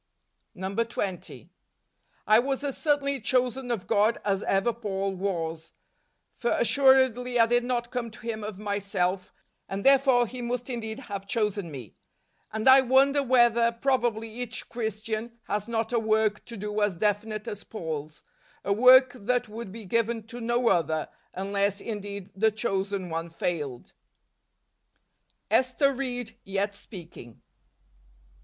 142 0.53 0.87
DECEMBER. 0.87 1.15
20. 1.45 1.49
I 2.25 2.39
was 2.39 2.63
as 2.63 2.75
certainly 2.75 3.21
chosen 3.21 3.69
of 3.69 3.85
God 3.85 4.17
as 4.25 4.41
ever 4.41 4.73
Paul 4.73 5.13
was; 5.13 5.73
for 6.33 6.49
assuredly 6.53 7.39
I 7.39 7.45
did 7.45 7.63
not 7.63 7.91
come 7.91 8.09
to 8.09 8.19
Him 8.21 8.43
of 8.43 8.57
myself, 8.57 9.31
and 9.69 9.85
therefore 9.85 10.25
He 10.25 10.41
must 10.41 10.65
in¬ 10.65 10.81
deed 10.81 11.01
have 11.01 11.27
chosen 11.27 11.69
me; 11.69 11.93
and 12.51 12.67
I 12.67 12.81
wonder 12.81 13.21
whether 13.21 13.71
probably 13.79 14.27
each 14.31 14.69
Christian 14.69 15.37
has 15.43 15.67
not 15.67 15.93
a 15.93 15.99
work 15.99 16.45
to 16.45 16.57
do 16.57 16.81
as 16.81 16.97
definite 16.97 17.47
as 17.47 17.63
Paul's 17.63 18.23
—a 18.65 18.73
work 18.73 19.11
that 19.13 19.49
would 19.49 19.71
be 19.71 19.85
given 19.85 20.25
to 20.29 20.41
no 20.41 20.69
other, 20.69 21.09
unless 21.31 21.79
indeed 21.79 22.31
the 22.35 22.49
chosen 22.49 23.11
one 23.11 23.29
failed. 23.29 23.93
Ester 25.51 25.93
Ried 25.93 26.31
Yet 26.43 26.73
Speaking. 26.73 27.43